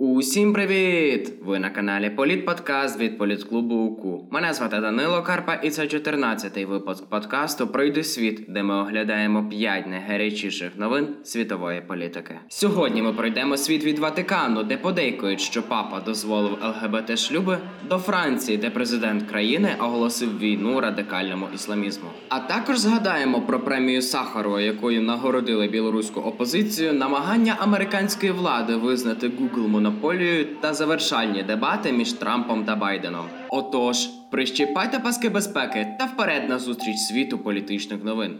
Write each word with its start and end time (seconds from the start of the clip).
Усім 0.00 0.52
привіт! 0.52 1.32
Ви 1.44 1.58
на 1.58 1.70
каналі 1.70 2.10
Політподкаст 2.10 3.00
від 3.00 3.18
політклубу 3.18 3.74
УКУ. 3.74 4.28
Мене 4.30 4.54
звати 4.54 4.80
Данило 4.80 5.22
Карпа, 5.22 5.54
і 5.54 5.70
це 5.70 5.82
14-й 5.82 6.64
випуск 6.64 7.06
подкасту 7.06 7.66
Пройди 7.66 8.04
світ, 8.04 8.44
де 8.48 8.62
ми 8.62 8.74
оглядаємо 8.74 9.48
5 9.48 9.86
найгарячіших 9.86 10.70
новин 10.76 11.08
світової 11.24 11.80
політики. 11.80 12.34
Сьогодні 12.48 13.02
ми 13.02 13.12
пройдемо 13.12 13.56
світ 13.56 13.84
від 13.84 13.98
Ватикану, 13.98 14.62
де 14.62 14.76
подейкують, 14.76 15.40
що 15.40 15.62
папа 15.62 16.00
дозволив 16.00 16.52
ЛГБТ 16.52 17.18
шлюби, 17.18 17.58
до 17.88 17.98
Франції, 17.98 18.58
де 18.58 18.70
президент 18.70 19.22
країни 19.22 19.76
оголосив 19.80 20.38
війну 20.38 20.80
радикальному 20.80 21.46
ісламізму. 21.54 22.08
А 22.28 22.38
також 22.38 22.78
згадаємо 22.78 23.40
про 23.40 23.60
премію 23.60 24.02
Сахарова, 24.02 24.60
якою 24.60 25.02
нагородили 25.02 25.68
білоруську 25.68 26.20
опозицію, 26.20 26.92
намагання 26.92 27.56
американської 27.58 28.32
влади 28.32 28.76
визнати 28.76 29.28
Google 29.28 29.68
монополією 29.88 30.46
та 30.60 30.74
завершальні 30.74 31.42
дебати 31.42 31.92
між 31.92 32.12
Трампом 32.12 32.64
та 32.64 32.76
Байденом. 32.76 33.26
Отож, 33.48 34.06
прищіпайте 34.30 34.98
паски 34.98 35.28
безпеки 35.28 35.96
та 35.98 36.04
вперед 36.04 36.48
на 36.48 36.58
зустріч 36.58 36.96
світу 36.96 37.38
політичних 37.38 38.04
новин. 38.04 38.38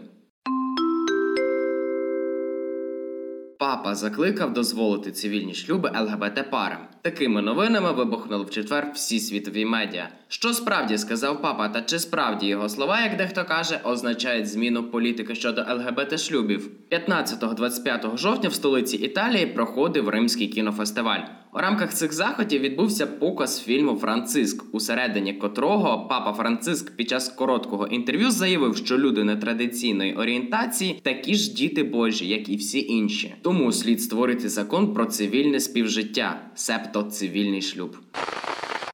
Папа 3.59 3.95
закликав 3.95 4.53
дозволити 4.53 5.11
цивільні 5.11 5.53
шлюби 5.53 5.91
ЛГБТ 5.99 6.51
парам. 6.51 6.87
Такими 7.01 7.41
новинами 7.41 7.91
вибухнули 7.91 8.43
в 8.45 8.49
четвер 8.49 8.91
всі 8.95 9.19
світові 9.19 9.65
медіа. 9.65 10.09
Що 10.27 10.53
справді 10.53 10.97
сказав 10.97 11.41
папа, 11.41 11.69
та 11.69 11.81
чи 11.81 11.99
справді 11.99 12.47
його 12.47 12.69
слова, 12.69 13.01
як 13.01 13.17
дехто 13.17 13.45
каже, 13.45 13.79
означають 13.83 14.47
зміну 14.47 14.83
політики 14.83 15.35
щодо 15.35 15.61
ЛГБТ 15.61 16.19
шлюбів? 16.19 16.71
15-25 16.91 18.17
жовтня 18.17 18.49
в 18.49 18.53
столиці 18.53 18.97
Італії 18.97 19.45
проходив 19.45 20.09
Римський 20.09 20.47
кінофестиваль. 20.47 21.21
У 21.53 21.57
рамках 21.57 21.93
цих 21.93 22.13
заходів 22.13 22.61
відбувся 22.61 23.07
показ 23.07 23.63
фільму 23.63 23.95
Франциск, 23.95 24.75
усередині 24.75 25.33
котрого 25.33 26.07
папа 26.09 26.33
Франциск 26.33 26.95
під 26.95 27.09
час 27.09 27.29
короткого 27.29 27.87
інтерв'ю 27.87 28.31
заявив, 28.31 28.77
що 28.77 28.97
люди 28.97 29.23
нетрадиційної 29.23 30.13
орієнтації 30.15 30.99
такі 31.03 31.35
ж 31.35 31.53
діти 31.53 31.83
Божі, 31.83 32.27
як 32.27 32.49
і 32.49 32.55
всі 32.55 32.81
інші. 32.87 33.35
Тому 33.41 33.71
слід 33.71 34.01
створити 34.01 34.49
закон 34.49 34.93
про 34.93 35.05
цивільне 35.05 35.59
співжиття, 35.59 36.41
себто 36.88 37.02
цивільний 37.02 37.62
шлюб. 37.62 37.96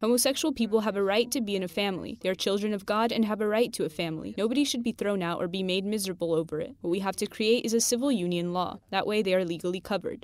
Homosexual 0.01 0.53
people 0.61 0.81
have 0.81 0.97
a 0.97 1.05
right 1.15 1.31
to 1.37 1.41
be 1.49 1.55
in 1.59 1.63
a 1.63 1.75
family. 1.81 2.13
They 2.21 2.31
are 2.33 2.45
children 2.47 2.73
of 2.79 2.83
God 2.95 3.09
and 3.15 3.23
have 3.31 3.41
a 3.43 3.49
right 3.57 3.71
to 3.77 3.85
a 3.85 3.93
family. 4.01 4.31
Nobody 4.43 4.65
should 4.71 4.85
be 4.89 4.95
thrown 5.01 5.21
out 5.29 5.39
or 5.41 5.47
be 5.59 5.63
made 5.73 5.85
miserable 5.95 6.31
over 6.41 6.55
it. 6.67 6.73
What 6.81 6.93
we 6.97 7.01
have 7.07 7.17
to 7.23 7.27
create 7.37 7.63
is 7.67 7.75
a 7.75 7.87
civil 7.91 8.11
union 8.27 8.49
law. 8.59 8.73
That 8.95 9.07
way 9.11 9.19
they 9.23 9.35
are 9.39 9.45
legally 9.55 9.83
covered. 9.93 10.21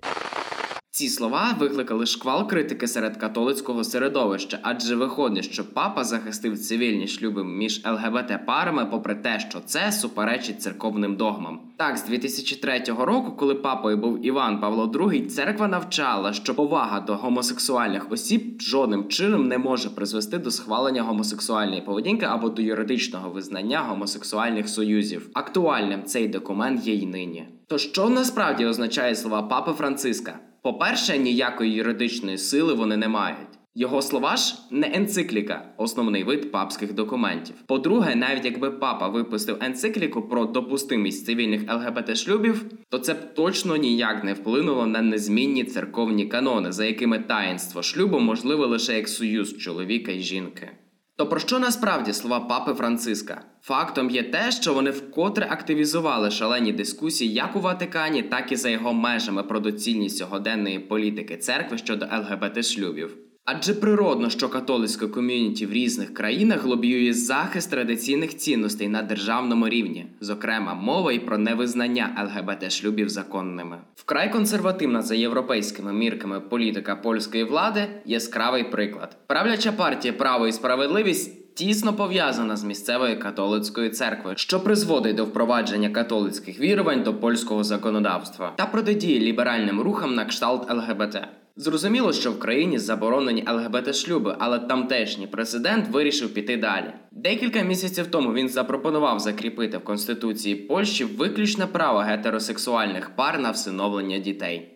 Ці 0.94 1.10
слова 1.10 1.56
викликали 1.60 2.06
шквал 2.06 2.48
критики 2.48 2.88
серед 2.88 3.18
католицького 3.18 3.84
середовища, 3.84 4.60
адже 4.62 4.96
виходить, 4.96 5.46
що 5.46 5.74
папа 5.74 6.04
захистив 6.04 6.60
цивільні 6.60 7.08
шлюби 7.08 7.44
між 7.44 7.82
ЛГБТ 7.86 8.46
парами, 8.46 8.86
попри 8.86 9.16
те, 9.16 9.40
що 9.40 9.60
це 9.66 9.92
суперечить 9.92 10.62
церковним 10.62 11.16
догмам. 11.16 11.60
Так, 11.78 11.98
з 11.98 12.04
2003 12.04 12.84
року, 13.00 13.32
коли 13.38 13.56
папою 13.56 13.98
був 13.98 14.26
Іван 14.26 14.60
Павло 14.60 14.88
II, 14.88 15.26
церква 15.26 15.68
навчала, 15.68 16.34
що 16.34 16.56
повага 16.56 17.00
до 17.00 17.16
гомосексуальних 17.16 18.12
осіб 18.12 18.62
жодним 18.62 19.08
чином 19.08 19.48
не 19.48 19.58
може 19.58 19.90
призвести 19.90 20.38
до 20.38 20.52
схвалення 20.52 21.04
гомосексуальної 21.04 21.82
поведінки 21.82 22.26
або 22.26 22.50
до 22.50 22.62
юридичного 22.62 23.30
визнання 23.30 23.80
гомосексуальних 23.80 24.70
союзів. 24.70 25.30
Актуальним 25.34 26.04
цей 26.04 26.28
документ 26.28 26.88
є 26.88 26.94
й 26.94 27.06
нині. 27.06 27.48
То 27.68 27.78
що 27.78 28.10
насправді 28.10 28.66
означає 28.66 29.16
слова 29.16 29.42
папи 29.42 29.72
Франциска? 29.72 30.40
По-перше, 30.62 31.18
ніякої 31.18 31.74
юридичної 31.74 32.38
сили 32.38 32.74
вони 32.74 32.98
не 32.98 33.08
мають. 33.08 33.62
Його 33.76 34.02
слова 34.02 34.38
ж 34.38 34.56
не 34.72 34.92
енцикліка, 34.94 35.74
основний 35.78 36.24
вид 36.24 36.52
папських 36.52 36.94
документів. 36.94 37.56
По-друге, 37.66 38.16
навіть 38.16 38.46
якби 38.46 38.72
папа 38.72 39.08
випустив 39.08 39.58
енцикліку 39.62 40.22
про 40.22 40.46
допустимість 40.46 41.26
цивільних 41.26 41.62
ЛГБТ 41.74 42.18
шлюбів, 42.18 42.66
то 42.90 43.00
це 43.00 43.14
б 43.14 43.34
точно 43.34 43.76
ніяк 43.76 44.24
не 44.24 44.34
вплинуло 44.34 44.86
на 44.88 45.02
незмінні 45.02 45.64
церковні 45.64 46.26
канони, 46.26 46.72
за 46.72 46.86
якими 46.86 47.20
таїнство 47.20 47.82
шлюбу 47.82 48.20
можливе 48.20 48.66
лише 48.66 48.96
як 48.96 49.10
союз 49.10 49.58
чоловіка 49.58 50.12
й 50.12 50.20
жінки. 50.20 50.72
То 51.22 51.28
про 51.28 51.40
що 51.40 51.60
насправді 51.60 52.14
слова 52.14 52.40
папи 52.40 52.74
Франциска? 52.74 53.42
Фактом 53.62 54.10
є 54.10 54.24
те, 54.24 54.52
що 54.52 54.74
вони 54.74 54.92
вкотре 54.92 55.48
активізували 55.50 56.32
шалені 56.32 56.74
дискусії 56.74 57.34
як 57.34 57.56
у 57.56 57.60
Ватикані, 57.60 58.24
так 58.24 58.52
і 58.52 58.56
за 58.56 58.70
його 58.70 58.94
межами 58.94 59.44
про 59.44 59.60
доцільність 59.60 60.18
сьогоденної 60.18 60.80
політики 60.80 61.38
церкви 61.38 61.78
щодо 61.78 62.06
ЛГБТ 62.06 62.66
шлюбів. 62.66 63.18
Адже 63.46 63.74
природно, 63.74 64.30
що 64.30 64.50
католицьке 64.50 65.08
ком'юніті 65.08 65.66
в 65.66 65.72
різних 65.72 66.14
країнах 66.14 66.66
лобіює 66.66 67.14
захист 67.14 67.72
традиційних 67.72 68.38
цінностей 68.38 68.88
на 68.88 69.02
державному 69.02 69.70
рівні, 69.70 70.06
зокрема 70.20 70.74
мова 70.74 71.14
і 71.14 71.20
про 71.20 71.38
невизнання 71.38 72.10
ЛГБТ 72.26 72.72
шлюбів 72.72 73.10
законними. 73.10 73.78
Вкрай 73.96 74.32
консервативна 74.32 75.02
за 75.02 75.16
європейськими 75.16 75.94
мірками 75.94 76.40
політика 76.40 76.96
польської 76.96 77.44
влади 77.44 77.88
яскравий 78.06 78.64
приклад. 78.64 79.18
Правляча 79.28 79.72
партія 79.72 80.14
право 80.14 80.48
і 80.48 80.52
справедливість. 80.52 81.56
Тісно 81.56 81.94
пов'язана 81.94 82.56
з 82.56 82.64
місцевою 82.64 83.20
католицькою 83.20 83.90
церквою, 83.90 84.38
що 84.38 84.60
призводить 84.60 85.16
до 85.16 85.26
впровадження 85.26 85.90
католицьких 85.90 86.60
вірувань 86.60 87.04
до 87.04 87.14
польського 87.14 87.64
законодавства 87.64 88.54
та 88.56 88.66
протидіє 88.66 89.20
ліберальним 89.20 89.82
рухам 89.82 90.16
на 90.16 90.26
кшталт 90.26 90.72
ЛГБТ. 90.72 91.18
Зрозуміло, 91.56 92.14
що 92.14 92.32
в 92.32 92.40
країні 92.40 92.80
заборонені 92.80 93.46
ЛГБТ 93.50 93.96
шлюби, 93.96 94.36
але 94.40 94.60
тамтешній 94.60 95.28
президент 95.28 95.88
вирішив 95.88 96.34
піти 96.34 96.58
далі. 96.58 96.94
Декілька 97.12 97.62
місяців 97.62 98.08
тому 98.08 98.34
він 98.34 98.50
запропонував 98.50 99.20
закріпити 99.20 99.78
в 99.78 99.84
конституції 99.84 100.56
Польщі 100.56 101.04
виключне 101.06 101.68
право 101.68 102.00
гетеросексуальних 102.00 103.16
пар 103.16 103.40
на 103.40 103.52
всиновлення 103.52 104.20
дітей. 104.20 104.68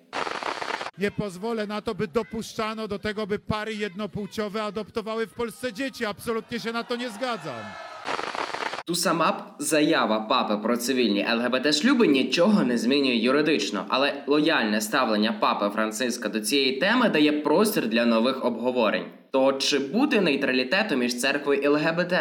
Nie 0.97 1.11
pozwolę 1.11 1.67
na 1.67 1.81
to, 1.81 1.95
by 1.95 2.07
dopuszczano 2.07 2.87
do 2.87 2.99
tego, 2.99 3.27
by 3.27 3.39
pary 3.39 3.73
jednopłciowe 3.73 4.63
adoptowały 4.63 5.27
w 5.27 5.33
Polsce 5.33 5.73
dzieci. 5.73 6.05
Absolutnie 6.05 6.59
się 6.59 6.71
na 6.71 6.83
to 6.83 6.95
nie 6.95 7.09
zgadzam. 7.09 7.63
Ту 8.87 8.95
сама 8.95 9.55
заява 9.59 10.19
папи 10.19 10.57
про 10.57 10.77
цивільні 10.77 11.25
ЛГБТ 11.33 11.75
шлюби 11.75 12.07
нічого 12.07 12.63
не 12.63 12.77
змінює 12.77 13.15
юридично, 13.15 13.85
але 13.89 14.23
лояльне 14.27 14.81
ставлення 14.81 15.33
папи 15.39 15.69
Франциска 15.69 16.29
до 16.29 16.39
цієї 16.39 16.71
теми 16.71 17.09
дає 17.09 17.31
простір 17.31 17.87
для 17.87 18.05
нових 18.05 18.45
обговорень. 18.45 19.05
То 19.31 19.53
чи 19.53 19.79
бути 19.79 20.21
нейтралітету 20.21 20.95
між 20.95 21.17
церквою 21.19 21.61
і 21.61 21.67
ЛГБТ? 21.67 22.13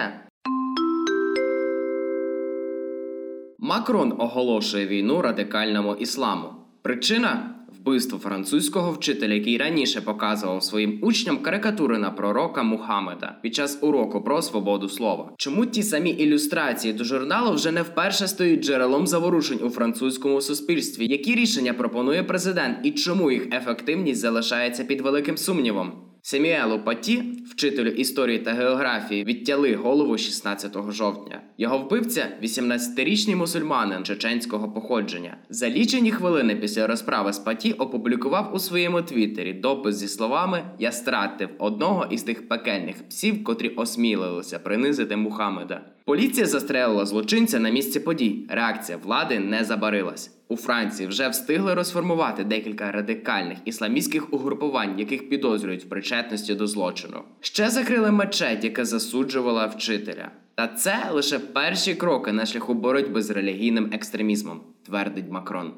Макрон 3.58 4.14
оголошує 4.19 4.86
війну 4.86 5.22
радикальному 5.22 5.94
ісламу. 5.94 6.48
Причина 6.82 7.53
вбивство 7.84 8.18
французького 8.18 8.92
вчителя, 8.92 9.34
який 9.34 9.58
раніше 9.58 10.00
показував 10.00 10.64
своїм 10.64 10.98
учням 11.02 11.38
карикатури 11.38 11.98
на 11.98 12.10
пророка 12.10 12.62
Мухаммеда 12.62 13.38
під 13.42 13.54
час 13.54 13.78
уроку 13.80 14.22
про 14.22 14.42
свободу 14.42 14.88
слова. 14.88 15.32
Чому 15.36 15.66
ті 15.66 15.82
самі 15.82 16.10
ілюстрації 16.10 16.94
до 16.94 17.04
журналу 17.04 17.54
вже 17.54 17.72
не 17.72 17.82
вперше 17.82 18.28
стоїть 18.28 18.64
джерелом 18.64 19.06
заворушень 19.06 19.60
у 19.62 19.70
французькому 19.70 20.40
суспільстві? 20.40 21.06
Які 21.06 21.34
рішення 21.34 21.74
пропонує 21.74 22.22
президент 22.22 22.78
і 22.82 22.90
чому 22.90 23.30
їх 23.30 23.46
ефективність 23.52 24.20
залишається 24.20 24.84
під 24.84 25.00
великим 25.00 25.36
сумнівом? 25.36 25.92
Семюелу 26.26 26.78
Паті, 26.78 27.22
вчителю 27.50 27.88
історії 27.88 28.38
та 28.38 28.52
географії, 28.52 29.24
відтяли 29.24 29.74
голову 29.74 30.18
16 30.18 30.76
жовтня. 30.90 31.40
Його 31.58 31.78
вбивця 31.78 32.28
18-річний 32.42 33.36
мусульманин 33.36 34.04
чеченського 34.04 34.72
походження. 34.72 35.36
За 35.48 35.70
лічені 35.70 36.10
хвилини 36.10 36.56
після 36.56 36.86
розправи 36.86 37.32
з 37.32 37.38
Паті 37.38 37.72
опублікував 37.72 38.54
у 38.54 38.58
своєму 38.58 39.02
твіттері 39.02 39.52
допис 39.52 39.96
зі 39.96 40.08
словами 40.08 40.62
Я 40.78 40.93
стратив 40.93 41.49
одного 41.58 42.06
із 42.10 42.22
тих 42.22 42.49
пекельних 42.49 43.08
псів, 43.08 43.44
котрі 43.44 43.69
осмілилися 43.69 44.58
принизити 44.58 45.16
Мухаммеда. 45.16 45.81
Поліція 46.04 46.46
застрелила 46.46 47.06
злочинця 47.06 47.60
на 47.60 47.70
місці 47.70 48.00
подій. 48.00 48.46
Реакція 48.49 48.99
влади 49.04 49.38
не 49.38 49.64
забарилась. 49.64 50.31
У 50.54 50.56
Франції 50.56 51.08
вже 51.08 51.28
встигли 51.28 51.74
розформувати 51.74 52.44
декілька 52.44 52.92
радикальних 52.92 53.58
ісламістських 53.64 54.32
угрупувань, 54.32 54.98
яких 54.98 55.28
підозрюють 55.28 55.84
в 55.84 55.88
причетності 55.88 56.54
до 56.54 56.66
злочину. 56.66 57.22
Ще 57.40 57.70
закрили 57.70 58.10
мечеть, 58.10 58.64
яка 58.64 58.84
засуджувала 58.84 59.66
вчителя. 59.66 60.30
Та 60.54 60.68
це 60.68 61.10
лише 61.10 61.38
перші 61.38 61.94
кроки 61.94 62.32
на 62.32 62.46
шляху 62.46 62.74
боротьби 62.74 63.22
з 63.22 63.30
релігійним 63.30 63.90
екстремізмом, 63.92 64.60
твердить 64.86 65.30
Макрон. 65.30 65.74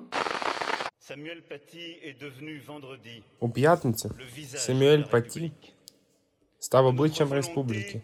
У 3.41 3.51
п'ятницю 3.51 4.15
Семюель 4.55 5.03
Паті 5.03 5.53
став 6.59 6.87
обличчям 6.87 7.33
республіки. 7.33 8.03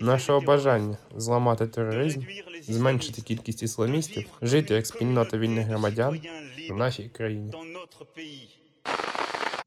Нашого 0.00 0.40
бажання 0.40 0.96
зламати 1.16 1.66
тероризм, 1.66 2.20
зменшити 2.62 3.22
кількість 3.22 3.62
ісламістів, 3.62 4.26
жити 4.42 4.74
як 4.74 4.86
спільнота 4.86 5.38
вільних 5.38 5.66
громадян 5.66 6.20
в 6.70 6.76
нашій 6.76 7.08
країні. 7.08 7.52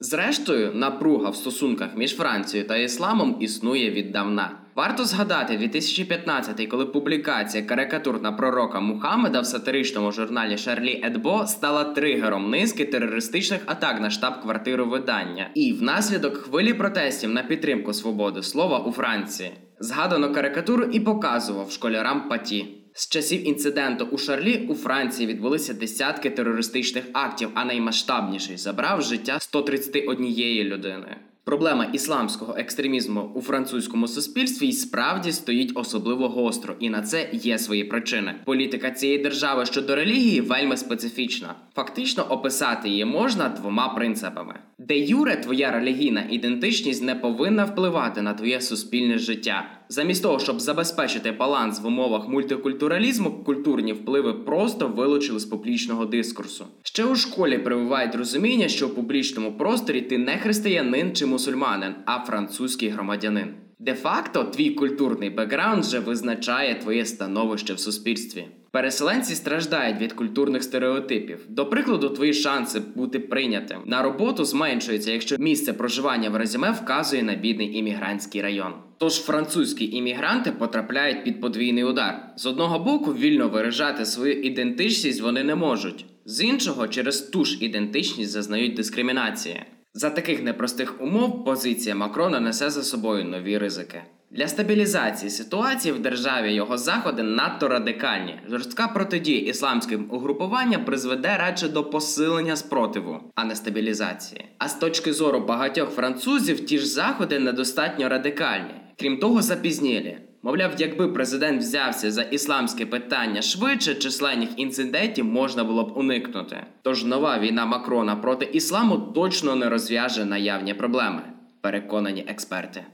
Зрештою, 0.03 0.71
напруга 0.73 1.29
в 1.29 1.35
стосунках 1.35 1.89
між 1.95 2.15
Францією 2.15 2.67
та 2.67 2.77
ісламом 2.77 3.37
існує 3.39 3.91
віддавна. 3.91 4.51
Варто 4.75 5.05
згадати 5.05 5.53
2015-й, 5.53 6.67
коли 6.67 6.85
публікація 6.85 7.63
карикатур 7.63 8.21
на 8.21 8.31
пророка 8.31 8.79
Мухаммеда 8.79 9.41
в 9.41 9.45
сатиричному 9.45 10.11
журналі 10.11 10.57
Шарлі 10.57 11.01
Едбо 11.05 11.47
стала 11.47 11.83
тригером 11.83 12.49
низки 12.49 12.85
терористичних 12.85 13.61
атак 13.65 14.01
на 14.01 14.09
штаб-квартиру 14.09 14.85
видання, 14.85 15.49
і 15.55 15.73
внаслідок 15.73 16.37
хвилі 16.37 16.73
протестів 16.73 17.29
на 17.29 17.43
підтримку 17.43 17.93
свободи 17.93 18.43
слова 18.43 18.79
у 18.79 18.91
Франції. 18.91 19.51
Згадано 19.79 20.33
карикатуру 20.33 20.83
і 20.83 20.99
показував 20.99 21.71
школярам 21.71 22.29
паті. 22.29 22.80
З 22.93 23.09
часів 23.09 23.47
інциденту 23.47 24.07
у 24.11 24.17
Шарлі 24.17 24.67
у 24.69 24.75
Франції 24.75 25.27
відбулися 25.27 25.73
десятки 25.73 26.29
терористичних 26.29 27.03
актів, 27.13 27.49
а 27.53 27.65
наймасштабніший 27.65 28.57
забрав 28.57 29.01
життя 29.01 29.37
131 29.39 30.25
людини. 30.63 31.17
Проблема 31.43 31.85
ісламського 31.85 32.55
екстремізму 32.57 33.31
у 33.35 33.41
французькому 33.41 34.07
суспільстві 34.07 34.67
й 34.67 34.71
справді 34.71 35.31
стоїть 35.31 35.71
особливо 35.75 36.29
гостро, 36.29 36.75
і 36.79 36.89
на 36.89 37.01
це 37.01 37.29
є 37.33 37.57
свої 37.57 37.83
причини. 37.83 38.35
Політика 38.45 38.91
цієї 38.91 39.19
держави 39.19 39.65
щодо 39.65 39.95
релігії 39.95 40.41
вельми 40.41 40.77
специфічна. 40.77 41.55
Фактично 41.75 42.23
описати 42.23 42.89
її 42.89 43.05
можна 43.05 43.49
двома 43.49 43.89
принципами: 43.89 44.55
де 44.77 44.97
юре 44.97 45.35
твоя 45.35 45.71
релігійна 45.71 46.23
ідентичність 46.29 47.03
не 47.03 47.15
повинна 47.15 47.65
впливати 47.65 48.21
на 48.21 48.33
твоє 48.33 48.61
суспільне 48.61 49.17
життя. 49.17 49.65
Замість 49.91 50.23
того, 50.23 50.39
щоб 50.39 50.59
забезпечити 50.59 51.31
баланс 51.31 51.81
в 51.81 51.85
умовах 51.85 52.27
мультикультуралізму, 52.27 53.31
культурні 53.31 53.93
впливи 53.93 54.33
просто 54.33 54.87
вилучили 54.87 55.39
з 55.39 55.45
публічного 55.45 56.05
дискурсу. 56.05 56.65
Ще 56.83 57.05
у 57.05 57.15
школі 57.15 57.57
прививають 57.57 58.15
розуміння, 58.15 58.67
що 58.67 58.87
в 58.87 58.95
публічному 58.95 59.51
просторі 59.51 60.01
ти 60.01 60.17
не 60.17 60.37
християнин 60.37 61.15
чи 61.15 61.25
мусульманин, 61.25 61.95
а 62.05 62.19
французький 62.19 62.89
громадянин. 62.89 63.47
Де-факто, 63.79 64.43
твій 64.43 64.69
культурний 64.69 65.29
бекграунд 65.29 65.83
вже 65.83 65.99
визначає 65.99 66.75
твоє 66.75 67.05
становище 67.05 67.73
в 67.73 67.79
суспільстві. 67.79 68.45
Переселенці 68.71 69.35
страждають 69.35 70.01
від 70.01 70.13
культурних 70.13 70.63
стереотипів. 70.63 71.39
До 71.49 71.65
прикладу, 71.65 72.09
твої 72.09 72.33
шанси 72.33 72.81
бути 72.95 73.19
прийнятим 73.19 73.77
на 73.85 74.01
роботу 74.01 74.45
зменшуються, 74.45 75.11
якщо 75.11 75.37
місце 75.37 75.73
проживання 75.73 76.29
в 76.29 76.35
резюме 76.35 76.71
вказує 76.71 77.23
на 77.23 77.35
бідний 77.35 77.77
іммігрантський 77.77 78.41
район. 78.41 78.73
Тож 78.97 79.13
французькі 79.13 79.85
іммігранти 79.85 80.51
потрапляють 80.51 81.23
під 81.23 81.41
подвійний 81.41 81.83
удар. 81.83 82.33
З 82.35 82.45
одного 82.45 82.79
боку, 82.79 83.13
вільно 83.13 83.49
виражати 83.49 84.05
свою 84.05 84.41
ідентичність 84.41 85.21
вони 85.21 85.43
не 85.43 85.55
можуть, 85.55 86.05
з 86.25 86.43
іншого, 86.43 86.87
через 86.87 87.21
ту 87.21 87.45
ж 87.45 87.57
ідентичність 87.61 88.31
зазнають 88.31 88.73
дискримінації. 88.73 89.63
За 89.93 90.09
таких 90.09 90.43
непростих 90.43 91.01
умов 91.01 91.45
позиція 91.45 91.95
Макрона 91.95 92.39
несе 92.39 92.69
за 92.69 92.83
собою 92.83 93.25
нові 93.25 93.57
ризики. 93.57 94.01
Для 94.33 94.47
стабілізації 94.47 95.29
ситуації 95.29 95.93
в 95.93 95.99
державі 95.99 96.53
його 96.53 96.77
заходи 96.77 97.23
надто 97.23 97.67
радикальні. 97.67 98.39
Жорстка 98.49 98.87
протидія 98.87 99.39
ісламським 99.39 100.07
угрупуванням 100.11 100.85
призведе 100.85 101.37
радше 101.37 101.67
до 101.67 101.83
посилення 101.83 102.55
спротиву, 102.55 103.19
а 103.35 103.43
не 103.43 103.55
стабілізації. 103.55 104.45
А 104.57 104.67
з 104.67 104.75
точки 104.75 105.13
зору 105.13 105.39
багатьох 105.39 105.89
французів, 105.89 106.65
ті 106.65 106.79
ж 106.79 106.87
заходи 106.87 107.39
недостатньо 107.39 108.09
радикальні, 108.09 108.73
крім 108.99 109.17
того, 109.17 109.41
запізнілі. 109.41 110.17
Мовляв, 110.43 110.71
якби 110.77 111.07
президент 111.07 111.61
взявся 111.61 112.11
за 112.11 112.21
ісламське 112.21 112.85
питання 112.85 113.41
швидше, 113.41 113.95
численних 113.95 114.49
інцидентів 114.57 115.25
можна 115.25 115.63
було 115.63 115.83
б 115.83 115.97
уникнути. 115.97 116.57
Тож 116.81 117.03
нова 117.03 117.39
війна 117.39 117.65
Макрона 117.65 118.15
проти 118.15 118.45
ісламу 118.45 118.97
точно 118.97 119.55
не 119.55 119.69
розв'яже 119.69 120.25
наявні 120.25 120.73
проблеми, 120.73 121.21
переконані 121.61 122.25
експерти. 122.27 122.85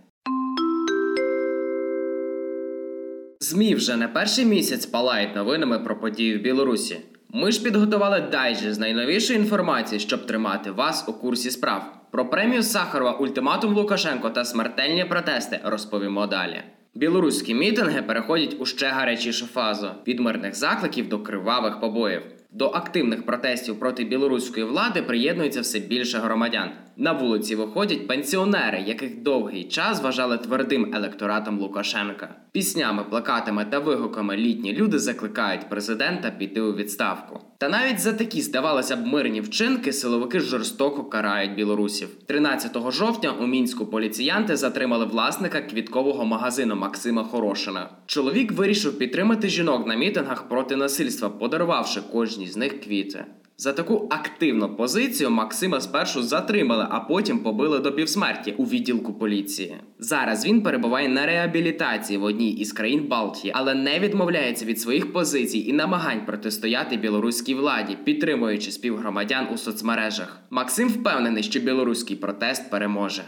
ЗМІ 3.39 3.75
вже 3.75 3.95
не 3.95 4.07
перший 4.07 4.45
місяць 4.45 4.85
палають 4.85 5.35
новинами 5.35 5.79
про 5.79 5.99
події 5.99 6.37
в 6.37 6.41
Білорусі. 6.41 6.97
Ми 7.29 7.51
ж 7.51 7.63
підготували 7.63 8.21
дайджі 8.31 8.71
з 8.71 8.79
найновішої 8.79 9.39
інформації, 9.39 9.99
щоб 9.99 10.25
тримати 10.25 10.71
вас 10.71 11.05
у 11.07 11.13
курсі 11.13 11.51
справ. 11.51 11.93
Про 12.11 12.29
премію 12.29 12.63
Сахарова, 12.63 13.11
ультиматум 13.11 13.73
Лукашенко 13.73 14.29
та 14.29 14.45
смертельні 14.45 15.05
протести 15.05 15.59
розповімо 15.63 16.27
далі. 16.27 16.61
Білоруські 16.95 17.53
мітинги 17.53 18.01
переходять 18.01 18.55
у 18.59 18.65
ще 18.65 18.87
гарячішу 18.87 19.45
фазу 19.45 19.89
від 20.07 20.19
мирних 20.19 20.55
закликів 20.55 21.09
до 21.09 21.19
кривавих 21.19 21.79
побоїв. 21.79 22.21
До 22.51 22.67
активних 22.67 23.25
протестів 23.25 23.79
проти 23.79 24.03
білоруської 24.03 24.65
влади 24.65 25.01
приєднується 25.01 25.61
все 25.61 25.79
більше 25.79 26.17
громадян. 26.17 26.69
На 26.99 27.11
вулиці 27.11 27.55
виходять 27.55 28.07
пенсіонери, 28.07 28.83
яких 28.87 29.21
довгий 29.21 29.63
час 29.63 30.01
вважали 30.01 30.37
твердим 30.37 30.95
електоратом 30.95 31.59
Лукашенка. 31.59 32.35
Піснями, 32.51 33.03
плакатами 33.03 33.65
та 33.65 33.79
вигуками 33.79 34.37
літні 34.37 34.73
люди 34.73 34.99
закликають 34.99 35.69
президента 35.69 36.31
піти 36.31 36.61
у 36.61 36.75
відставку. 36.75 37.39
Та 37.57 37.69
навіть 37.69 37.99
за 37.99 38.13
такі, 38.13 38.41
здавалося 38.41 38.95
б, 38.95 39.05
мирні 39.05 39.41
вчинки 39.41 39.93
силовики 39.93 40.39
жорстоко 40.39 41.03
карають 41.03 41.55
білорусів. 41.55 42.09
13 42.25 42.91
жовтня 42.91 43.31
у 43.31 43.47
мінську 43.47 43.85
поліціянти 43.85 44.55
затримали 44.55 45.05
власника 45.05 45.61
квіткового 45.61 46.25
магазину 46.25 46.75
Максима 46.75 47.23
Хорошина. 47.23 47.89
Чоловік 48.05 48.51
вирішив 48.51 48.97
підтримати 48.97 49.49
жінок 49.49 49.87
на 49.87 49.95
мітингах 49.95 50.49
проти 50.49 50.75
насильства, 50.75 51.29
подарувавши 51.29 52.01
кожній 52.11 52.47
з 52.47 52.57
них 52.57 52.81
квіти. 52.81 53.25
За 53.56 53.72
таку 53.72 54.08
активну 54.10 54.76
позицію 54.76 55.30
Максима 55.30 55.80
спершу 55.80 56.22
затримали, 56.22 56.86
а 56.90 57.00
потім 57.00 57.38
побили 57.38 57.78
до 57.78 57.92
півсмерті 57.92 58.52
у 58.52 58.64
відділку 58.64 59.12
поліції. 59.14 59.76
Зараз 59.98 60.46
він 60.46 60.62
перебуває 60.62 61.08
на 61.08 61.26
реабілітації 61.26 62.18
в 62.18 62.22
одній 62.24 62.50
із 62.52 62.72
країн 62.72 63.08
Балтії, 63.08 63.52
але 63.56 63.74
не 63.74 63.98
відмовляється 63.98 64.64
від 64.64 64.80
своїх 64.80 65.12
позицій 65.12 65.58
і 65.58 65.72
намагань 65.72 66.26
протистояти 66.26 66.96
білоруській 66.96 67.54
владі, 67.54 67.96
підтримуючи 68.04 68.70
співгромадян 68.70 69.48
у 69.54 69.58
соцмережах. 69.58 70.40
Максим 70.50 70.88
впевнений, 70.88 71.42
що 71.42 71.60
білоруський 71.60 72.16
протест 72.16 72.70
переможе. 72.70 73.22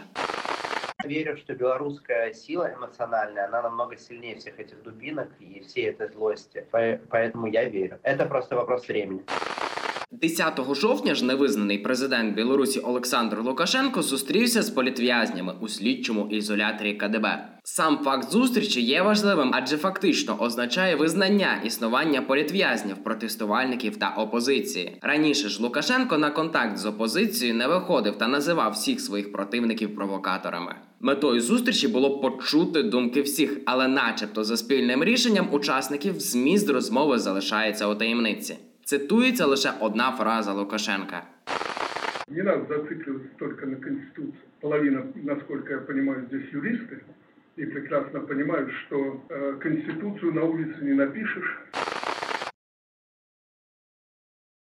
Верю, 1.07 1.37
что 1.37 1.53
белорусская 1.53 2.33
сила 2.33 2.65
эмоциональная, 2.65 3.45
она 3.47 3.61
намного 3.61 3.95
сильнее 3.95 4.35
всех 4.35 4.59
этих 4.59 4.81
дубинок 4.83 5.27
и 5.39 5.59
всей 5.59 5.85
этой 5.91 6.09
злости. 6.13 6.63
По- 6.71 6.97
Поэтому 7.11 7.47
я 7.47 7.69
верю. 7.69 7.95
Это 8.03 8.27
просто 8.27 8.55
вопрос 8.55 8.89
времени. 8.89 9.19
10 10.12 10.60
жовтня 10.74 11.14
ж 11.14 11.24
невизнаний 11.24 11.78
президент 11.78 12.34
Білорусі 12.34 12.80
Олександр 12.80 13.40
Лукашенко 13.40 14.02
зустрівся 14.02 14.62
з 14.62 14.70
політв'язнями 14.70 15.54
у 15.60 15.68
слідчому 15.68 16.26
ізоляторі 16.30 16.94
КДБ. 16.94 17.48
Сам 17.62 17.98
факт 18.04 18.30
зустрічі 18.30 18.80
є 18.80 19.02
важливим, 19.02 19.50
адже 19.54 19.76
фактично 19.76 20.36
означає 20.40 20.96
визнання 20.96 21.62
існування 21.64 22.22
політв'язнів, 22.22 22.96
протестувальників 23.04 23.96
та 23.96 24.14
опозиції. 24.16 24.98
Раніше 25.02 25.48
ж 25.48 25.62
Лукашенко 25.62 26.18
на 26.18 26.30
контакт 26.30 26.78
з 26.78 26.86
опозицією 26.86 27.58
не 27.58 27.66
виходив 27.66 28.18
та 28.18 28.28
називав 28.28 28.72
всіх 28.72 29.00
своїх 29.00 29.32
противників 29.32 29.94
провокаторами. 29.94 30.74
Метою 31.00 31.40
зустрічі 31.40 31.88
було 31.88 32.20
почути 32.20 32.82
думки 32.82 33.22
всіх, 33.22 33.60
але, 33.66 33.88
начебто, 33.88 34.44
за 34.44 34.56
спільним 34.56 35.04
рішенням 35.04 35.48
учасників 35.52 36.20
зміст 36.20 36.70
розмови 36.70 37.18
залишається 37.18 37.86
у 37.86 37.94
таємниці. 37.94 38.56
Цитується 38.90 39.46
лише 39.46 39.70
одна 39.80 40.12
фраза 40.12 40.52
Лукашенка. 40.52 41.22
Не 42.28 42.42
надо 42.42 42.66
зацикливаться 42.68 43.28
только 43.38 43.66
на 43.66 43.76
Конституции. 43.76 44.40
Половина, 44.60 45.02
насколько 45.14 45.72
я 45.72 45.78
понимаю, 45.78 46.26
здесь 46.28 46.52
юристы 46.52 46.98
и 47.56 47.66
прекрасно 47.66 48.20
понимают, 48.20 48.70
что 48.86 48.96
э, 49.28 49.52
Конституцию 49.60 50.32
на 50.32 50.42
улице 50.42 50.76
не 50.82 50.94
напишешь. 50.94 51.58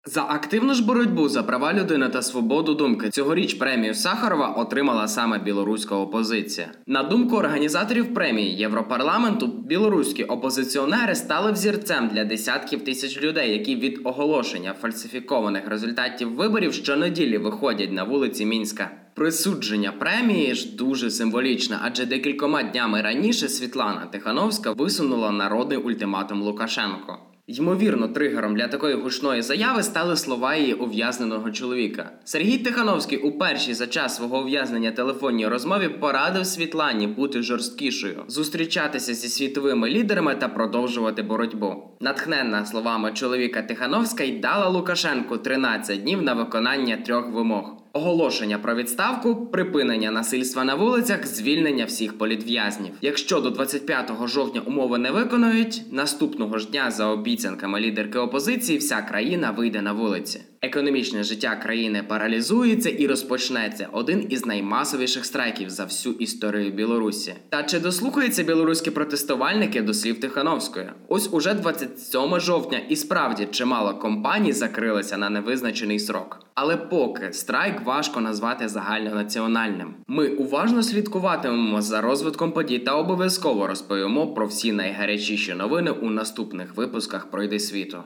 За 0.06 0.22
активну 0.24 0.74
ж 0.74 0.86
боротьбу 0.86 1.30
за 1.30 1.44
права 1.44 1.74
людини 1.74 2.10
та 2.10 2.22
свободу 2.22 2.74
думки 2.74 3.10
цьогоріч 3.10 3.54
премію 3.54 3.94
Сахарова 3.94 4.48
отримала 4.48 5.08
саме 5.08 5.40
білоруська 5.40 5.96
опозиція. 5.96 6.72
На 6.88 7.04
думку 7.04 7.36
організаторів 7.38 8.14
премії 8.14 8.58
Європарламенту, 8.58 9.48
білоруські 9.48 10.24
опозиціонери 10.24 11.16
стали 11.16 11.52
взірцем 11.52 12.08
для 12.08 12.26
десятків 12.26 12.84
тисяч 12.84 13.22
людей, 13.22 13.52
які 13.52 13.76
від 13.76 14.02
оголошення 14.04 14.74
фальсифікованих 14.82 15.68
результатів 15.68 16.36
виборів 16.36 16.74
щонеділі 16.74 17.38
виходять 17.38 17.92
на 17.92 18.04
вулиці 18.04 18.46
Мінська. 18.46 18.92
Присудження 19.14 19.92
премії 19.92 20.56
ж 20.56 20.76
дуже 20.76 21.12
символічне, 21.12 21.78
адже 21.82 22.06
декількома 22.06 22.64
днями 22.64 23.02
раніше 23.02 23.50
Світлана 23.50 24.06
Тихановська 24.12 24.72
висунула 24.72 25.32
народний 25.32 25.78
ультиматум 25.78 26.42
Лукашенко. 26.42 27.20
Ймовірно, 27.48 28.08
тригером 28.08 28.56
для 28.56 28.68
такої 28.68 28.96
гучної 28.96 29.42
заяви 29.42 29.84
стали 29.84 30.18
слова 30.18 30.56
її 30.56 30.74
ув'язненого 30.74 31.52
чоловіка. 31.52 32.12
Сергій 32.24 32.58
Тихановський 32.58 33.18
у 33.18 33.38
першій 33.38 33.74
за 33.74 33.88
час 33.88 34.16
свого 34.16 34.42
ув'язнення 34.42 34.92
телефонній 34.92 35.48
розмові 35.48 35.90
порадив 35.90 36.46
Світлані 36.46 37.08
бути 37.08 37.42
жорсткішою, 37.42 38.24
зустрічатися 38.28 39.14
зі 39.14 39.28
світовими 39.28 39.90
лідерами 39.90 40.36
та 40.36 40.48
продовжувати 40.48 41.24
боротьбу. 41.24 41.98
Натхненна 42.00 42.66
словами 42.66 43.12
чоловіка 43.14 43.62
Тихановська 43.62 44.24
й 44.24 44.32
дала 44.32 44.70
Лукашенку 44.70 45.38
13 45.38 46.02
днів 46.02 46.22
на 46.22 46.34
виконання 46.34 46.98
трьох 46.98 47.32
вимог. 47.32 47.81
Оголошення 47.94 48.60
про 48.60 48.76
відставку, 48.76 49.46
припинення 49.46 50.12
насильства 50.12 50.64
на 50.64 50.76
вулицях, 50.76 51.28
звільнення 51.28 51.86
всіх 51.86 52.18
політв'язнів. 52.18 52.94
Якщо 53.02 53.42
до 53.42 53.50
25 53.50 54.12
жовтня 54.26 54.62
умови 54.66 54.98
не 54.98 55.12
виконують, 55.12 55.84
наступного 55.92 56.58
ж 56.58 56.70
дня 56.70 56.92
за 56.92 57.08
обіцянками 57.08 57.80
лідерки 57.80 58.20
опозиції 58.20 58.78
вся 58.78 59.02
країна 59.02 59.52
вийде 59.52 59.82
на 59.82 59.94
вулиці. 59.94 60.42
Економічне 60.64 61.24
життя 61.24 61.56
країни 61.56 62.04
паралізується 62.08 62.90
і 62.90 63.08
розпочнеться 63.08 63.88
один 63.92 64.28
із 64.30 64.46
наймасовіших 64.46 65.26
страйків 65.26 65.70
за 65.70 65.84
всю 65.84 66.16
історію 66.16 66.72
Білорусі. 66.72 67.34
Та 67.50 67.64
чи 67.64 67.80
дослухаються 67.80 68.44
білоруські 68.44 68.92
протестувальники 68.92 69.82
до 69.82 69.94
слів 69.94 70.20
Тихановської? 70.20 70.90
Ось 71.08 71.34
уже 71.34 71.54
27 71.54 72.40
жовтня, 72.40 72.80
і 72.90 72.96
справді 72.96 73.48
чимало 73.52 73.94
компаній 73.94 74.54
закрилися 74.54 75.18
на 75.18 75.30
невизначений 75.30 76.00
срок. 76.00 76.46
Але 76.54 76.78
поки 76.78 77.34
страйк 77.34 77.86
важко 77.86 78.22
назвати 78.22 78.68
загальнонаціональним. 78.68 79.94
Ми 80.08 80.28
уважно 80.28 80.84
слідкуватимемо 80.84 81.82
за 81.82 82.02
розвитком 82.02 82.52
подій 82.52 82.80
та 82.80 82.96
обов'язково 82.96 83.68
розповімо 83.68 84.28
про 84.28 84.48
всі 84.48 84.72
найгарячіші 84.72 85.54
новини 85.54 85.92
у 85.92 86.10
наступних 86.10 86.76
випусках 86.76 87.32
Пройди 87.32 87.60
світу. 87.60 88.04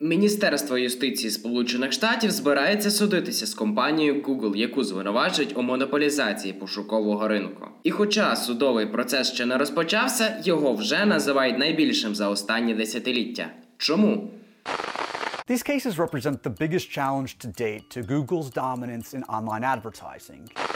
Міністерство 0.00 0.78
юстиції 0.78 1.30
Сполучених 1.30 1.92
Штатів 1.92 2.30
збирається 2.30 2.90
судитися 2.90 3.46
з 3.46 3.54
компанією 3.54 4.22
Google, 4.22 4.56
яку 4.56 4.84
звинувачують 4.84 5.56
у 5.56 5.62
монополізації 5.62 6.52
пошукового 6.52 7.28
ринку. 7.28 7.66
І 7.82 7.90
хоча 7.90 8.36
судовий 8.36 8.86
процес 8.86 9.32
ще 9.32 9.46
не 9.46 9.58
розпочався, 9.58 10.40
його 10.44 10.74
вже 10.74 11.06
називають 11.06 11.58
найбільшим 11.58 12.14
за 12.14 12.28
останні 12.28 12.74
десятиліття. 12.74 13.50
Чому? 13.78 14.30
These 15.48 15.70
cases 15.70 15.96
represent 15.96 16.42
the 16.42 16.54
biggest 16.58 16.90
challenge 16.98 17.38
to 17.44 17.48
date 17.62 17.84
to 17.94 18.02
Google's 18.02 18.50
dominance 18.50 19.08
in 19.16 19.22
online 19.36 19.64
advertising. 19.74 20.67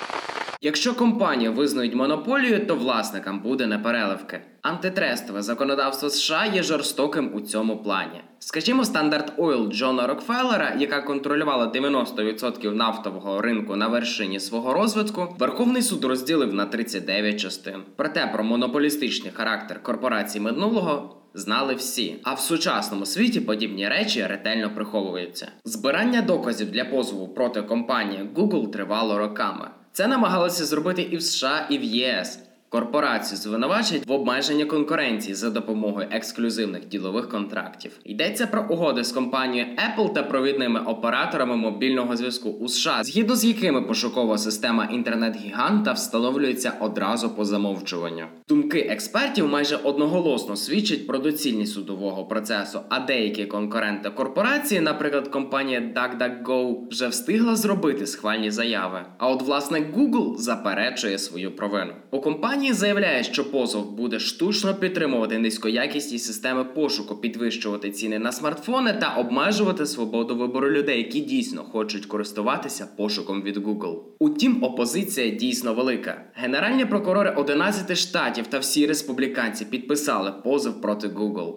Якщо 0.65 0.95
компанію 0.95 1.53
визнають 1.53 1.95
монополією, 1.95 2.67
то 2.67 2.75
власникам 2.75 3.41
буде 3.41 3.67
непереливки. 3.67 4.41
Антитрестове 4.63 5.43
законодавство 5.43 6.11
США 6.11 6.45
є 6.55 6.63
жорстоким 6.63 7.31
у 7.35 7.41
цьому 7.41 7.77
плані. 7.77 8.21
Скажімо, 8.39 8.85
стандарт 8.85 9.33
Ойл 9.37 9.69
Джона 9.73 10.07
Рокфеллера, 10.07 10.77
яка 10.79 11.03
контролювала 11.03 11.67
90% 11.67 12.75
нафтового 12.75 13.41
ринку 13.41 13.77
на 13.77 13.89
вершині 13.89 14.41
свого 14.41 14.75
розвитку, 14.75 15.37
Верховний 15.39 15.83
суд 15.83 16.05
розділив 16.05 16.55
на 16.55 16.67
39 16.67 17.41
частин. 17.41 17.83
Проте 17.97 18.27
про 18.27 18.45
монополістичний 18.45 19.33
характер 19.33 19.83
корпорацій 19.83 20.41
минулого. 20.41 21.17
Знали 21.35 21.75
всі, 21.75 22.17
а 22.23 22.35
в 22.35 22.41
сучасному 22.41 23.07
світі 23.07 23.41
подібні 23.41 23.89
речі 23.89 24.27
ретельно 24.27 24.75
приховуються. 24.75 25.49
Збирання 25.65 26.23
доказів 26.23 26.71
для 26.71 26.85
позову 26.85 27.29
проти 27.29 27.63
компанії 27.63 28.31
Google 28.35 28.71
тривало 28.71 29.19
роками. 29.19 29.69
Це 29.93 30.07
намагалися 30.07 30.67
зробити 30.67 31.03
і 31.03 31.17
в 31.17 31.23
США, 31.23 31.67
і 31.71 31.79
в 31.79 31.85
ЄС. 31.85 32.39
Корпорацію 32.73 33.39
звинувачують 33.39 34.07
в 34.07 34.13
обмеженні 34.13 34.65
конкуренції 34.65 35.35
за 35.35 35.51
допомогою 35.51 36.09
ексклюзивних 36.11 36.89
ділових 36.89 37.29
контрактів. 37.29 37.93
Йдеться 38.05 38.47
про 38.47 38.67
угоди 38.69 39.05
з 39.05 39.13
компанією 39.13 39.69
Apple 39.77 40.13
та 40.13 40.23
провідними 40.23 40.81
операторами 40.81 41.57
мобільного 41.57 42.17
зв'язку 42.17 42.51
у 42.51 42.69
США, 42.69 43.05
згідно 43.05 43.37
з 43.37 43.45
якими 43.45 43.83
пошукова 43.83 44.39
система 44.39 44.85
інтернет-гіганта 44.85 45.93
встановлюється 45.93 46.73
одразу 46.81 47.31
по 47.31 47.45
замовчуванню. 47.45 48.25
Думки 48.49 48.79
експертів 48.79 49.49
майже 49.49 49.77
одноголосно 49.77 50.57
свідчать 50.57 51.07
про 51.07 51.19
доцільність 51.19 51.73
судового 51.73 52.25
процесу, 52.25 52.81
а 52.89 53.01
деякі 53.01 53.47
конкуренти 53.47 54.11
корпорації, 54.11 54.81
наприклад, 54.81 55.29
компанія 55.29 55.81
DuckDuckGo, 55.81 56.89
вже 56.91 57.09
встигла 57.09 57.57
зробити 57.57 58.07
схвальні 58.07 58.51
заяви. 58.51 59.05
А 59.19 59.29
от 59.29 59.43
власник 59.43 59.97
Google 59.97 60.37
заперечує 60.37 61.19
свою 61.19 61.57
провину. 61.57 61.93
У 62.11 62.21
компанії 62.21 62.62
заявляє, 62.71 63.25
що 63.25 63.51
позов 63.51 63.93
буде 63.93 64.19
штучно 64.19 64.75
підтримувати 64.75 65.39
низькоякісні 65.39 66.19
системи 66.19 66.65
пошуку, 66.65 67.17
підвищувати 67.17 67.91
ціни 67.91 68.19
на 68.19 68.33
смартфони 68.33 68.93
та 68.93 69.15
обмежувати 69.15 69.87
свободу 69.87 70.37
вибору 70.37 70.71
людей, 70.71 70.99
які 70.99 71.21
дійсно 71.21 71.65
хочуть 71.65 72.07
користуватися 72.07 72.89
пошуком 72.97 73.43
від 73.43 73.57
Google. 73.57 73.99
Утім, 74.19 74.65
опозиція 74.65 75.31
дійсно 75.31 75.75
велика. 75.75 76.25
Генеральні 76.35 76.85
прокурори 76.85 77.31
11 77.31 77.97
штатів 77.97 78.47
та 78.47 78.59
всі 78.59 78.87
республіканці 78.87 79.65
підписали 79.65 80.33
позов 80.45 80.81
проти 80.81 81.09
Google. 81.09 81.55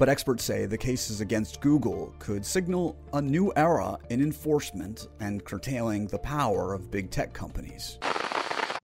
But 0.00 0.08
experts 0.08 0.44
say 0.44 0.64
the 0.64 0.78
cases 0.78 1.20
against 1.20 1.60
Google 1.60 2.14
could 2.26 2.42
signal 2.56 2.96
a 3.12 3.20
new 3.20 3.52
era 3.54 3.98
in 4.08 4.22
enforcement 4.22 5.08
and 5.20 5.44
curtailing 5.44 6.06
the 6.06 6.22
power 6.36 6.72
of 6.72 6.90
big 6.90 7.10
tech 7.10 7.34
companies. 7.34 7.98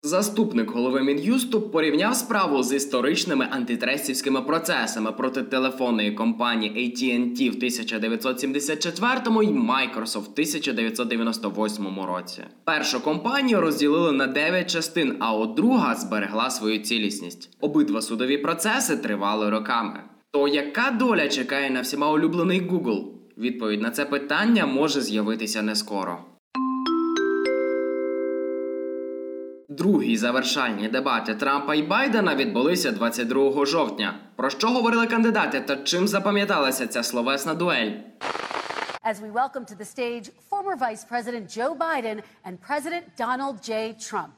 Заступник 0.06 0.70
голови 0.70 1.02
Мін'юсту 1.02 1.60
порівняв 1.60 2.16
справу 2.16 2.62
з 2.62 2.72
історичними 2.72 3.48
антитрестівськими 3.50 4.42
процесами 4.42 5.12
проти 5.12 5.42
телефонної 5.42 6.12
компанії 6.12 6.72
AT&T 6.76 7.50
в 7.50 7.56
1974 7.56 9.12
і 9.26 9.48
Microsoft 9.48 10.20
в 10.20 10.32
1998 10.32 11.86
році. 12.00 12.42
Першу 12.64 13.00
компанію 13.00 13.60
розділили 13.60 14.12
на 14.12 14.26
9 14.26 14.70
частин, 14.70 15.16
а 15.20 15.34
от 15.34 15.54
друга 15.54 15.94
зберегла 15.94 16.50
свою 16.50 16.78
цілісність. 16.78 17.56
Обидва 17.60 18.02
судові 18.02 18.38
процеси 18.38 18.96
тривали 18.96 19.50
роками. 19.50 20.00
То 20.30 20.48
яка 20.48 20.90
доля 20.90 21.28
чекає 21.28 21.70
на 21.70 21.80
всіма 21.80 22.10
улюблений 22.10 22.70
Google? 22.70 23.04
Відповідь 23.38 23.82
на 23.82 23.90
це 23.90 24.04
питання 24.04 24.66
може 24.66 25.00
з'явитися 25.00 25.62
не 25.62 25.74
скоро. 25.74 26.18
Другі 29.78 30.16
завершальні 30.16 30.88
дебати 30.88 31.34
Трампа 31.34 31.74
і 31.74 31.82
Байдена 31.82 32.34
відбулися 32.34 32.92
22 32.92 33.66
жовтня. 33.66 34.14
Про 34.36 34.50
що 34.50 34.68
говорили 34.68 35.06
кандидати 35.06 35.60
та 35.60 35.76
чим 35.76 36.08
запам'яталася 36.08 36.86
ця 36.86 37.02
словесна 37.02 37.54
дуель? 37.54 37.90
As 39.04 39.20
we 39.20 39.32
welcome 39.32 39.64
to 39.64 39.76
the 39.80 39.88
stage 39.96 40.30
former 40.50 40.76
Vice 40.86 41.04
President 41.12 41.44
Joe 41.56 41.74
Biden 41.78 42.16
and 42.46 42.56
President 42.68 43.04
Donald 43.18 43.56
J. 43.68 43.72
Trump. 44.10 44.32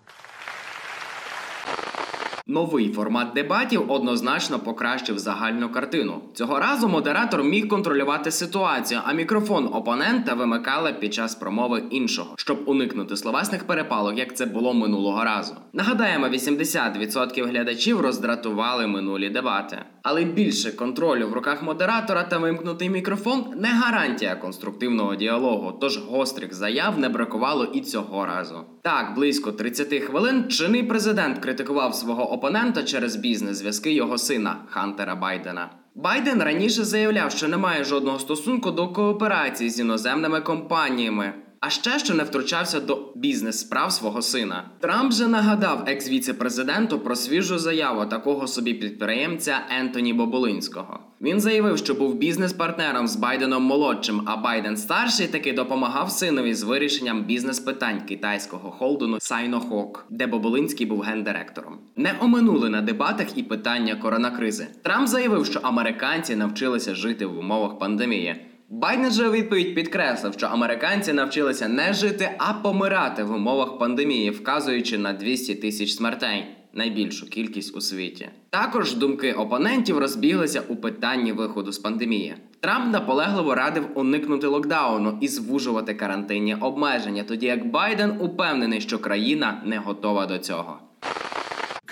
Новий 2.50 2.92
формат 2.92 3.32
дебатів 3.34 3.92
однозначно 3.92 4.58
покращив 4.58 5.18
загальну 5.18 5.68
картину. 5.68 6.20
Цього 6.34 6.58
разу 6.58 6.88
модератор 6.88 7.44
міг 7.44 7.68
контролювати 7.68 8.30
ситуацію, 8.30 9.00
а 9.04 9.12
мікрофон 9.12 9.70
опонента 9.72 10.34
вимикали 10.34 10.92
під 10.92 11.14
час 11.14 11.34
промови 11.34 11.82
іншого, 11.90 12.34
щоб 12.36 12.58
уникнути 12.66 13.16
словесних 13.16 13.66
перепалок, 13.66 14.18
як 14.18 14.36
це 14.36 14.46
було 14.46 14.74
минулого 14.74 15.24
разу. 15.24 15.54
Нагадаємо, 15.72 16.26
80% 16.26 17.48
глядачів 17.48 18.00
роздратували 18.00 18.86
минулі 18.86 19.28
дебати. 19.30 19.78
Але 20.10 20.24
більше 20.24 20.72
контролю 20.72 21.28
в 21.28 21.32
руках 21.32 21.62
модератора 21.62 22.22
та 22.22 22.38
вимкнутий 22.38 22.90
мікрофон 22.90 23.44
не 23.56 23.68
гарантія 23.68 24.36
конструктивного 24.36 25.14
діалогу, 25.14 25.72
тож 25.80 25.98
гострих 25.98 26.54
заяв 26.54 26.98
не 26.98 27.08
бракувало 27.08 27.64
і 27.64 27.80
цього 27.80 28.26
разу. 28.26 28.60
Так, 28.82 29.14
близько 29.14 29.52
30 29.52 30.02
хвилин 30.02 30.44
чинний 30.48 30.82
президент 30.82 31.38
критикував 31.38 31.94
свого 31.94 32.32
опонента 32.32 32.82
через 32.82 33.16
бізнес-зв'язки 33.16 33.92
його 33.92 34.18
сина 34.18 34.56
Хантера 34.68 35.14
Байдена. 35.14 35.70
Байден 35.94 36.42
раніше 36.42 36.84
заявляв, 36.84 37.32
що 37.32 37.48
не 37.48 37.56
має 37.56 37.84
жодного 37.84 38.18
стосунку 38.18 38.70
до 38.70 38.88
кооперації 38.88 39.70
з 39.70 39.80
іноземними 39.80 40.40
компаніями. 40.40 41.34
А 41.60 41.70
ще 41.70 41.98
що 41.98 42.14
не 42.14 42.24
втручався 42.24 42.80
до 42.80 43.12
бізнес-справ 43.14 43.92
свого 43.92 44.22
сина. 44.22 44.64
Трамп 44.80 45.12
же 45.12 45.28
нагадав 45.28 45.84
екс-віце-президенту 45.86 47.00
про 47.00 47.16
свіжу 47.16 47.58
заяву 47.58 48.06
такого 48.06 48.46
собі 48.46 48.74
підприємця 48.74 49.60
Ентоні 49.80 50.12
Боболинського. 50.12 51.00
Він 51.20 51.40
заявив, 51.40 51.78
що 51.78 51.94
був 51.94 52.14
бізнес-партнером 52.14 53.08
з 53.08 53.16
Байденом 53.16 53.62
молодшим, 53.62 54.22
а 54.26 54.36
Байден 54.36 54.76
старший 54.76 55.26
таки 55.26 55.52
допомагав 55.52 56.10
синові 56.10 56.54
з 56.54 56.62
вирішенням 56.62 57.24
бізнес-питань 57.24 58.00
китайського 58.00 58.70
холдену 58.70 59.16
Sinohawk, 59.16 59.98
де 60.10 60.26
Боболинський 60.26 60.86
був 60.86 61.00
гендиректором. 61.00 61.78
Не 61.96 62.14
оминули 62.20 62.68
на 62.68 62.82
дебатах 62.82 63.38
і 63.38 63.42
питання 63.42 63.96
коронакризи. 63.96 64.66
Трамп 64.82 65.08
заявив, 65.08 65.46
що 65.46 65.60
американці 65.62 66.36
навчилися 66.36 66.94
жити 66.94 67.26
в 67.26 67.38
умовах 67.38 67.78
пандемії. 67.78 68.44
Байден 68.70 69.10
же 69.10 69.30
відповідь 69.30 69.74
підкреслив, 69.74 70.32
що 70.32 70.46
американці 70.46 71.12
навчилися 71.12 71.68
не 71.68 71.92
жити, 71.92 72.30
а 72.38 72.54
помирати 72.54 73.24
в 73.24 73.32
умовах 73.32 73.78
пандемії, 73.78 74.30
вказуючи 74.30 74.98
на 74.98 75.12
200 75.12 75.54
тисяч 75.54 75.92
смертей. 75.92 76.46
Найбільшу 76.72 77.30
кількість 77.30 77.76
у 77.76 77.80
світі. 77.80 78.28
Також 78.50 78.94
думки 78.94 79.32
опонентів 79.32 79.98
розбіглися 79.98 80.62
у 80.68 80.76
питанні 80.76 81.32
виходу 81.32 81.72
з 81.72 81.78
пандемії. 81.78 82.34
Трамп 82.60 82.92
наполегливо 82.92 83.54
радив 83.54 83.88
уникнути 83.94 84.46
локдауну 84.46 85.18
і 85.20 85.28
звужувати 85.28 85.94
карантинні 85.94 86.54
обмеження, 86.54 87.22
тоді 87.22 87.46
як 87.46 87.66
Байден 87.66 88.20
упевнений, 88.20 88.80
що 88.80 88.98
країна 88.98 89.62
не 89.66 89.78
готова 89.78 90.26
до 90.26 90.38
цього. 90.38 90.78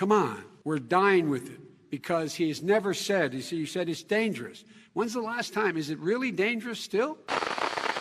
Come 0.01 0.09
on, 0.09 0.37
we're 0.65 0.89
dying 0.89 1.29
with 1.31 1.47
it 1.55 1.61
because 1.91 2.31
he's 2.41 2.63
never 2.63 2.93
said, 2.93 3.33
he 3.33 3.67
said 3.67 3.89
it's 3.89 4.03
dangerous. 4.03 4.65
When's 4.97 5.13
the 5.13 5.21
last 5.21 5.53
time? 5.53 5.77
Is 5.77 5.91
it 5.91 5.99
really 6.01 6.31
dangerous 6.31 6.81
still? 6.81 7.17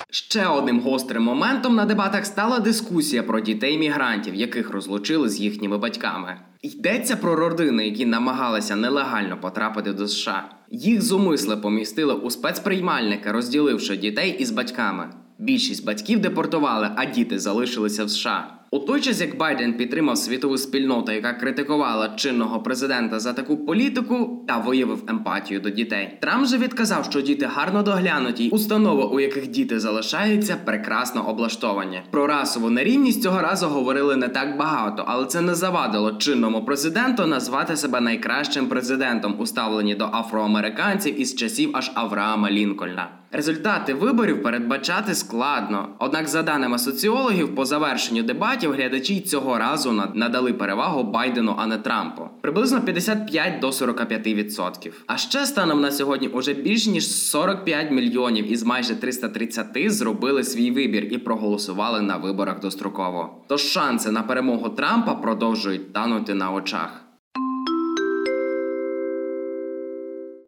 Ще 0.10 0.48
одним 0.48 0.80
гострим 0.80 1.24
моментом 1.24 1.76
на 1.76 1.86
дебатах 1.86 2.26
стала 2.26 2.60
дискусія 2.60 3.24
про 3.24 3.40
дітей 3.40 3.78
мігрантів, 3.78 4.36
яких 4.36 4.70
розлучили 4.70 5.30
з 5.30 5.40
їхніми 5.40 5.78
батьками. 5.78 6.40
Йдеться 6.62 7.16
про 7.16 7.36
родини, 7.36 7.86
які 7.86 8.06
намагалися 8.06 8.76
нелегально 8.76 9.42
потрапити 9.42 9.94
до 9.94 10.08
США. 10.08 10.50
Їх 10.72 11.02
зумисли 11.02 11.58
помістили 11.58 12.14
у 12.14 12.30
спецприймальники, 12.30 13.32
розділивши 13.32 13.98
дітей 13.98 14.36
із 14.40 14.52
батьками. 14.52 15.14
Більшість 15.40 15.86
батьків 15.86 16.20
депортували, 16.20 16.90
а 16.96 17.06
діти 17.06 17.40
залишилися 17.40 18.06
в 18.06 18.10
США. 18.10 18.55
У 18.72 18.80
той 18.80 19.02
час, 19.02 19.22
як 19.22 19.38
Байден 19.38 19.74
підтримав 19.74 20.18
світову 20.18 20.58
спільноту, 20.58 21.12
яка 21.12 21.34
критикувала 21.34 22.10
чинного 22.10 22.60
президента 22.60 23.20
за 23.20 23.34
таку 23.34 23.58
політику 23.58 24.46
та 24.48 24.58
виявив 24.58 25.04
емпатію 25.08 25.60
до 25.60 25.70
дітей. 25.70 26.18
Трамп 26.22 26.46
же 26.46 26.58
відказав, 26.58 27.06
що 27.06 27.22
діти 27.22 27.46
гарно 27.46 27.84
доглянуті, 27.84 28.50
установи, 28.50 29.04
у 29.04 29.20
яких 29.20 29.48
діти 29.48 29.80
залишаються, 29.80 30.58
прекрасно 30.66 31.30
облаштовані. 31.30 32.02
Про 32.12 32.28
расову 32.28 32.70
нерівність 32.70 33.24
цього 33.24 33.42
разу 33.42 33.68
говорили 33.68 34.16
не 34.16 34.28
так 34.28 34.58
багато, 34.58 35.04
але 35.08 35.26
це 35.26 35.42
не 35.42 35.56
завадило 35.56 36.12
чинному 36.12 36.66
президенту 36.66 37.26
назвати 37.26 37.78
себе 37.78 38.02
найкращим 38.02 38.68
президентом 38.68 39.36
у 39.40 39.46
ставленні 39.46 39.96
до 39.96 40.06
афроамериканців 40.06 41.22
із 41.22 41.36
часів 41.36 41.70
аж 41.74 41.92
Авраама 41.96 42.52
Лінкольна. 42.52 43.10
Результати 43.36 43.94
виборів 43.94 44.44
передбачати 44.44 45.16
складно. 45.16 45.90
Однак, 46.00 46.28
за 46.28 46.44
даними 46.44 46.80
соціологів, 46.80 47.56
по 47.56 47.66
завершенню 47.66 48.24
дебатів 48.24 48.72
глядачі 48.72 49.22
цього 49.22 49.58
разу 49.58 49.92
надали 50.14 50.54
перевагу 50.54 51.04
Байдену, 51.04 51.56
а 51.58 51.68
не 51.68 51.78
Трампу. 51.78 52.30
Приблизно 52.42 52.82
55 52.82 53.60
до 53.60 53.72
45 53.72 54.28
відсотків. 54.28 55.04
А 55.08 55.18
ще 55.18 55.46
станом 55.46 55.82
на 55.82 55.92
сьогодні 55.92 56.28
уже 56.28 56.54
більш 56.54 56.88
ніж 56.88 57.12
45 57.12 57.92
мільйонів 57.92 58.52
із 58.52 58.64
майже 58.64 58.96
330 58.96 59.68
зробили 59.92 60.44
свій 60.44 60.72
вибір 60.72 61.08
і 61.12 61.18
проголосували 61.18 62.02
на 62.02 62.18
виборах 62.18 62.60
достроково. 62.60 63.44
Тож 63.48 63.62
шанси 63.62 64.12
на 64.12 64.22
перемогу 64.22 64.70
Трампа 64.70 65.16
продовжують 65.16 65.94
танути 65.94 66.34
на 66.34 66.52
очах. 66.52 67.05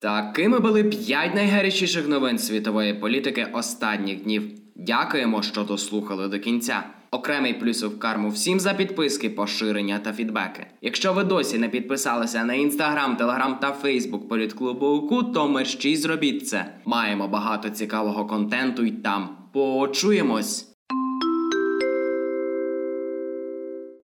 Такими 0.07 0.59
були 0.59 0.83
п'ять 0.83 1.35
найгарячіших 1.35 2.07
новин 2.07 2.39
світової 2.39 2.93
політики 2.93 3.47
останніх 3.53 4.23
днів. 4.23 4.43
Дякуємо, 4.75 5.41
що 5.41 5.63
дослухали 5.63 6.27
до 6.27 6.39
кінця. 6.39 6.83
Окремий 7.11 7.53
плюсов 7.53 7.91
в 7.91 7.99
карму 7.99 8.29
всім 8.29 8.59
за 8.59 8.73
підписки, 8.73 9.29
поширення 9.29 9.99
та 9.99 10.13
фідбеки. 10.13 10.65
Якщо 10.81 11.13
ви 11.13 11.23
досі 11.23 11.57
не 11.57 11.69
підписалися 11.69 12.43
на 12.43 12.53
інстаграм, 12.53 13.15
телеграм 13.15 13.57
та 13.61 13.71
фейсбук 13.71 14.29
політклубу 14.29 14.87
УКУ, 14.87 15.23
то 15.23 15.47
мерщій 15.47 15.95
зробіть 15.95 16.47
це. 16.47 16.73
Маємо 16.85 17.27
багато 17.27 17.69
цікавого 17.69 18.25
контенту 18.25 18.83
й 18.83 18.91
там. 18.91 19.29
Почуємось! 19.53 20.76